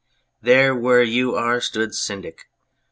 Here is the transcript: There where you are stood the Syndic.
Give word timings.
There 0.41 0.73
where 0.73 1.03
you 1.03 1.35
are 1.35 1.61
stood 1.61 1.91
the 1.91 1.93
Syndic. 1.93 2.47